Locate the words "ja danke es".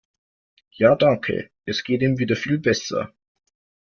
0.71-1.83